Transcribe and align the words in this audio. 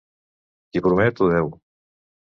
Qui 0.71 0.83
promet 0.87 1.23
ho 1.27 1.31
deu. 1.37 1.57